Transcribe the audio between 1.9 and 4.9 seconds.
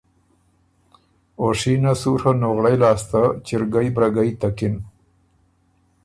سُوڒه نُغړئ لاسته چِرګئ برګئ تکِن۔